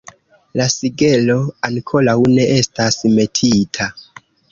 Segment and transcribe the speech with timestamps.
[0.59, 1.35] La sigelo
[1.69, 3.89] ankoraŭ ne estas metita.